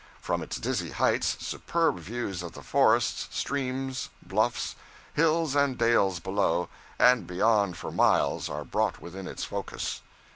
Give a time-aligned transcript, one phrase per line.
[0.19, 4.75] From its dizzy heights superb views of the forests, streams, bluffs,
[5.13, 10.01] hills and dales below and beyond for miles are brought within its focus.